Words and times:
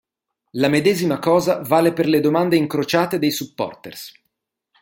La 0.53 0.67
medesima 0.67 1.19
cosa 1.19 1.61
vale 1.61 1.93
per 1.93 2.07
le 2.07 2.21
domande 2.21 2.55
incrociate 2.55 3.19
dei 3.19 3.29
supporters. 3.29 4.11